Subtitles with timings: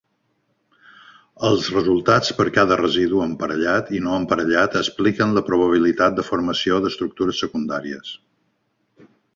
[1.49, 7.45] Els resultats per cada residu emparellat i no emparellat expliquen la probabilitat de formació d'estructures
[7.47, 8.17] secundàries.